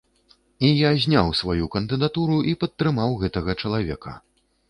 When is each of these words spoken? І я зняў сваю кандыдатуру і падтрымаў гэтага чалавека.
І 0.67 0.69
я 0.77 0.91
зняў 1.03 1.27
сваю 1.41 1.67
кандыдатуру 1.75 2.39
і 2.51 2.55
падтрымаў 2.65 3.11
гэтага 3.25 3.51
чалавека. 3.65 4.11